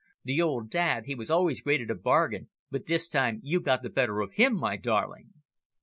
"The 0.23 0.41
old 0.41 0.71
dad, 0.71 1.03
he 1.05 1.13
was 1.13 1.29
always 1.29 1.61
great 1.61 1.79
at 1.79 1.91
a 1.91 1.93
bargain, 1.93 2.49
but 2.71 2.87
this 2.87 3.07
time 3.07 3.39
you 3.43 3.61
got 3.61 3.83
the 3.83 3.89
better 3.91 4.21
of 4.21 4.33
him, 4.33 4.55
my 4.55 4.75
darling." 4.75 5.29